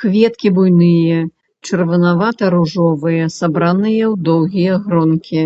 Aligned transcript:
Кветкі 0.00 0.48
буйныя, 0.58 1.20
чырванавата-ружовыя, 1.70 3.24
сабраны 3.38 3.90
ў 3.92 4.22
доўгія 4.30 4.74
гронкі. 4.84 5.40